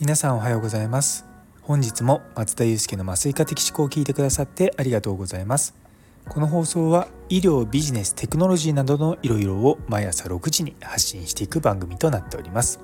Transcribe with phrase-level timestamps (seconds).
[0.00, 1.24] 皆さんおはようございます。
[1.62, 5.74] 本日も松田祐介の麻酔科的思考を聞いてくださってありがとうございます。
[6.28, 12.80] この放送は医療ビジネステクノロジーなどのいろいろを毎朝6時に発信していく番組となっております。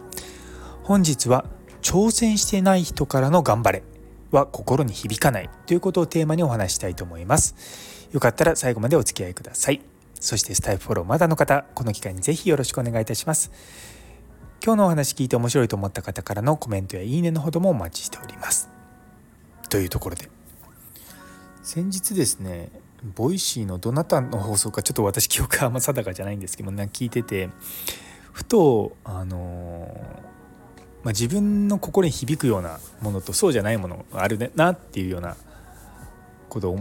[0.84, 1.44] 本日は
[1.80, 3.82] 挑戦してない人からの頑張れ
[4.30, 8.08] は心に響かないということをテーマにお話したいと思います。
[8.12, 9.91] よかったら最後までお付き合いください。
[10.22, 13.50] そしてスタイフフォローまだの方この機会にぜひよろしくお願いいたします。
[14.64, 18.68] 今日のお話聞いて面白いと思った方からのコメントやいいねのほどもお待ちしております。
[19.68, 20.30] というところで。
[21.64, 22.70] 先日ですね
[23.16, 27.50] Voicy のどなたの放送かちょっと私記憶はあんま定かじゃないんですけどなんか聞いてて
[28.32, 29.88] ふとあの
[31.02, 35.36] まあ、自分の心に響くようなものとそうじゃないものがあるなっていうような
[36.48, 36.80] ことを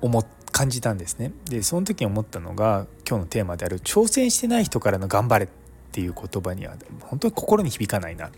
[0.00, 1.32] 思っ感じたんですね。
[1.44, 5.48] でその時に思ったのが今日のテーマである「挑戦してない人からの頑張れ」っ
[5.92, 8.30] ていう言葉には本当に心に響かないなっ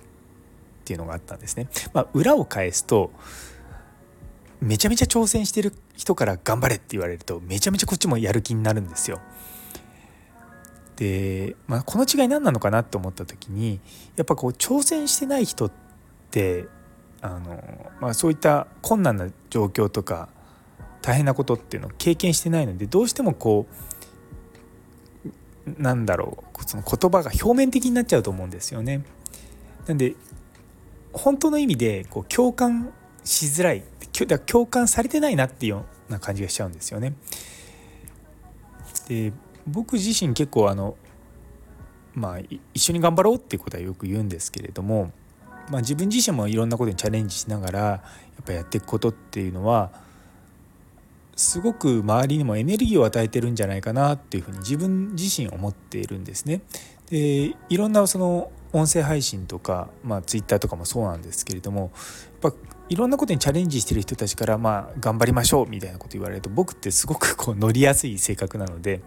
[0.85, 1.69] ていうのがあったんですね。
[1.93, 3.13] まあ、裏を返すと
[4.61, 9.21] めちゃめちゃ挑戦してる人から頑張れって言われるとめちゃめちゃこっちもやる気になるんですよ。
[10.97, 13.81] で、まあ、この違い何なのかなと思った時に
[14.17, 15.73] やっぱこう挑戦してない人っ
[16.31, 16.67] て
[17.23, 20.29] あの、まあ、そういった困難な状況とか
[21.03, 23.67] 大変なことっていうのを経験してないのでどうしてもこ
[25.67, 29.03] うなんだろうその言葉が表面的になっちゃうと思うんですよね。
[29.87, 30.15] なんで
[31.13, 32.93] 本当の意味でこう共感
[33.25, 33.83] しづらい
[34.47, 37.15] 共感されてないなっていうような感じがしちゃうんですよね。
[39.09, 39.33] で
[39.67, 40.97] 僕自身結構あの
[42.15, 42.39] まあ
[42.75, 45.13] 一緒に頑張ろうっていうことはよく言うんですけれども、
[45.71, 48.03] まあ、自分自身もいろんなことにチャレンジしながらや
[48.43, 49.91] っぱやっていくことっていうのは
[51.41, 56.61] すごく周りにもエネルギーを与えてるんじゃないかなっていうふうに自分自身思っているんですね。
[57.09, 61.91] でいろんなその音声配信とか、まあ、ツイッターとかもそうなんですけれども
[62.43, 62.59] やっぱ
[62.91, 69.01] いろんなことにチャレンジしてる人たちから、まあ、頑張りましょうみたいなこと言われると僕ってすごくこう乗りやすい性格なので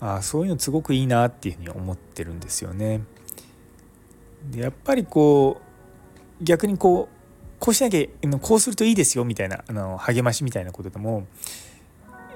[0.00, 3.02] あそういうのすごくいいなっていうふうに思ってるんですよね。
[4.50, 5.60] でやっぱりこ
[6.40, 7.21] う逆にこう
[7.62, 11.28] こうしなきゃこうするといいですよみたいなあの励ましみたいなことでも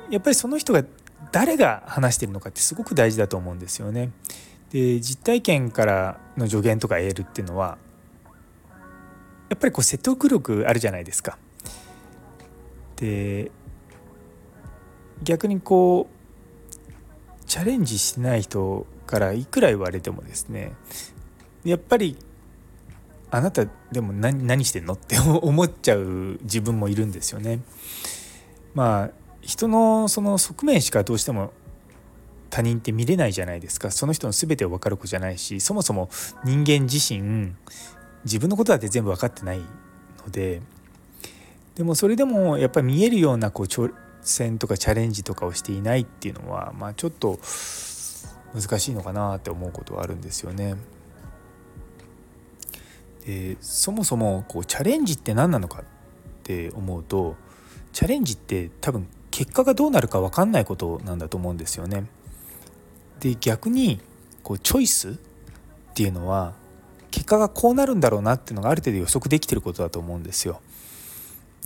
[0.09, 0.85] やっぱりその人が
[1.33, 4.13] 誰が話してるのかってすごく大事だと思うんですよね。
[4.71, 7.77] で実体験からの助言とか得るっていうのは
[9.49, 11.39] やっぱりこう説得力あるじゃないですか。
[12.95, 13.51] で
[15.25, 20.77] 逆にこうチャレンジしてない人からいくら言われてもですね
[21.65, 22.17] やっぱり
[23.31, 27.61] あなたでも何してんのって 思っちゃう自分もいるんですよね。
[28.75, 29.11] まあ
[29.41, 31.53] 人のその側面しかどうしても
[32.51, 36.09] 他人って見れないじゃないですかその人の全てを分かる子じゃないしそもそも
[36.45, 37.53] 人間自身
[38.25, 40.63] 自分のことだって全部分かってないので
[41.75, 47.39] でもそれでもやっぱり見えるようなこう挑戦とかチャレンジとかをしていないっていうのはまあちょっと
[48.55, 50.77] 難しいのかなって思うことはあるんですよね。
[53.27, 55.85] でそもそもこうチャレンジって何なのかっ
[56.45, 57.35] て思うと
[57.93, 62.07] チャレンジって多分結果がどうなるか分かんないことなんだと思うんですよね。
[63.21, 64.01] で逆に
[64.43, 65.15] こうチョイスっ
[65.95, 66.55] ていうのは
[67.11, 70.61] 結果がこうなるんだろうなっていうのがある程度予測できてることだと思うんですよ。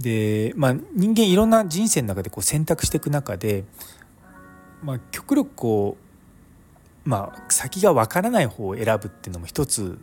[0.01, 3.65] でまあ人間いろんな人生の中でこう選択していく中で、
[4.83, 5.97] まあ、極力こ
[7.05, 9.99] う、まあ、先が分からない方を選ぶっていうのも一つ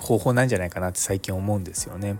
[0.00, 2.16] 方法なんじゃないかなって最近思うんですよね。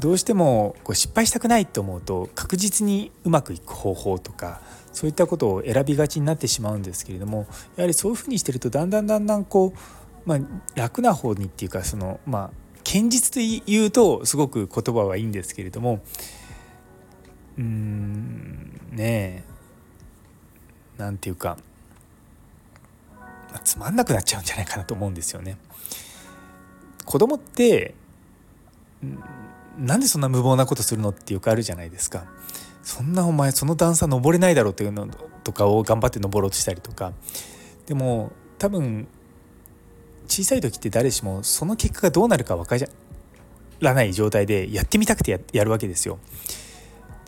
[0.00, 4.62] どうしてもこう失敗したくないと思うと確実にうまくいく方法とか
[4.92, 7.46] そういったことを選びがちになってしまうんですけれども
[7.76, 10.38] やはりそういうふうにしてるとだんだんだんだんこう、まあ、
[10.74, 16.00] 楽な方にっていうかそのまあ堅実と言うとすごく言葉はいいんですけれども
[17.58, 19.44] うーんね
[20.98, 21.58] えなんていうか
[23.64, 25.58] つまんなくなっちゃうんじゃないかなと思うんですよね。
[27.12, 27.94] 子供って
[29.78, 32.24] なんでそんな無謀なことするのってよくあるじゃないですか。
[32.82, 35.06] そんなお前その段差登れないだろうっていうの
[35.44, 37.12] とかを頑張って登ろうとしたりとか
[37.84, 39.06] でも多分
[40.26, 42.82] 小さい時って誰しもその結果がどうなるか分か
[43.80, 46.18] らない状態でやってみたくてやるわけですよ。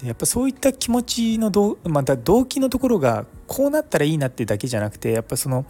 [0.00, 5.66] でやっぱそういった気持ちのど、また動機のところがこうなったらいいなってだけじゃなくてやっぱその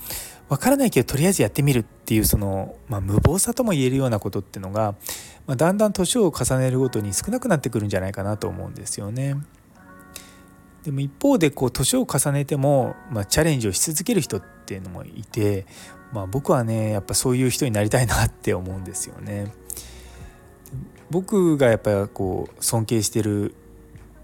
[0.54, 4.94] 分からないけどとりあえずやってみるっていうその、まあ、無謀さとも言えるようなことっていうのが、
[5.46, 9.36] まあ、だんだん年を重ねるごとに少なくなってくるんじゃないかなと思うんですよね。
[10.84, 15.66] でも一方でこう年を重ねても、まあ、チャレンジをし続ける人っていうのもいて、
[16.12, 19.52] まあ、僕はねやっぱそういう人になりたいなって思うんですよね。
[21.10, 23.54] 僕がやっぱりこう尊敬してる、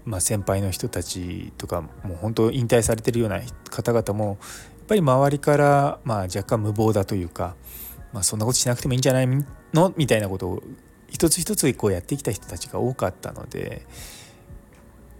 [0.05, 4.37] まあ、先輩の人たちとかもう本当引退されてるような方々も
[4.91, 7.55] ぱり周りからまあ若干無謀だというか、
[8.11, 9.27] まあ、そんなことしなくてもいいんじゃない
[9.73, 9.93] の？
[9.95, 10.63] みたいなことを
[11.09, 13.85] 一つ一つこうやってきた人たちが多かったので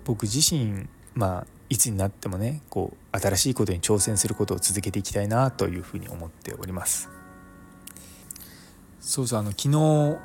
[0.04, 7.10] 僕自身まあいつになってもねこう新しいことに挑戦することを続けていきたいなというふうに思っております。
[9.00, 10.20] そうそうあの昨日、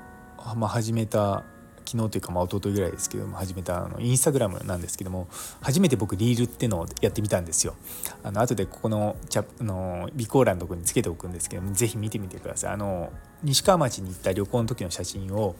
[0.56, 1.44] まあ、始めた
[1.86, 5.28] 昨日というかまあ一昨日ぐらいですけども始めたあのインスタグラムなんですけども
[5.60, 7.74] 初めて僕リールってのをやってみたんですよ。
[8.22, 12.72] あの後でここのチャあの備考欄のとこにつけておくんですけどもぜひ見てみてください。
[12.72, 13.12] あの
[13.42, 15.54] 西川町に行った旅行の時の写真を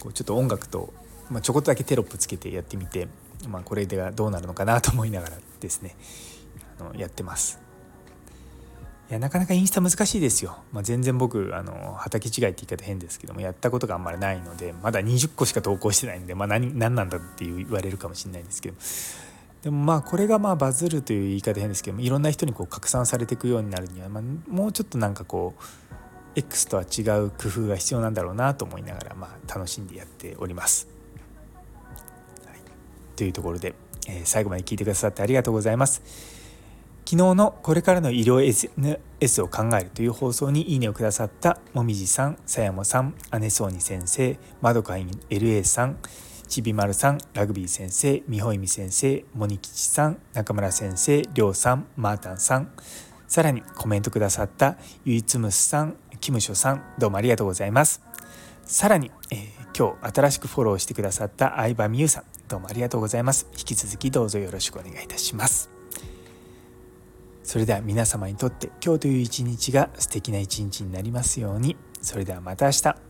[0.00, 0.92] こうちょっと音楽と、
[1.30, 3.08] まあ、ちょこっとだけテロップつけてやってみて
[3.48, 5.94] まあ、これではどうなるのかなと思いながらですね
[6.80, 7.65] あのやってます。
[9.08, 18.76] いやなかなかインスタ難しいですよ、まあ、全然僕あの畑違いって言い方変ですけどもやったことがあんまりないのでまだ20個しか投稿してないんで、まあ何、何なんだって言われるかもしれないんですけど
[19.62, 25.62] でもまあこれがまあバズるという言い方変ですけどもいろんな人にこう拡散されていくようになるには、まあ、もうちょっとなんかこう
[26.34, 30.88] X とは違う工夫が必要なんだろうなと思いながら、まあ、楽しんでやっております。
[33.16, 33.74] というところで、
[34.06, 36.35] えー、最後まで聞いてくださってありがとうございます。
[37.08, 45.98] 昨日のこれからの医療 SNS を考えるという放送にいいねをくださったもみじさん、さやもさん、姉そうに先生、まどかいん LA さん、
[46.48, 52.72] ちびまるさん、ラグビー先生、みほいみ先生、もにきちさん、中村先生、りょうさん、まーたんさん、
[53.28, 58.02] さらにコメントくださったゆいつむすさん、キムショさん、どうもありがとうございます。
[58.64, 63.46] さらに、えー、今日新しくフォローしてくださった相葉美優さん、どうもありがとうございます。
[63.52, 65.75] 引き続きどうぞよろしくお願いいたします。
[67.46, 71.76] それでは皆様にとって今日という一日が素敵な一日になりますように。
[72.02, 73.05] それではまた明日。